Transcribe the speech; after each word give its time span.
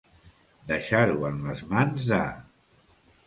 Deixar-ho 0.71 1.27
en 1.29 1.37
les 1.49 1.61
mans 1.73 2.09
de. 2.13 2.21